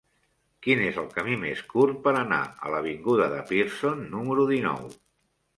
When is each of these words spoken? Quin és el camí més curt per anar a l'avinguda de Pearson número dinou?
Quin 0.67 0.79
és 0.85 0.95
el 1.01 1.09
camí 1.17 1.35
més 1.41 1.61
curt 1.75 2.01
per 2.07 2.15
anar 2.23 2.41
a 2.69 2.73
l'avinguda 2.77 3.31
de 3.35 3.45
Pearson 3.53 4.03
número 4.17 4.49
dinou? 4.57 4.93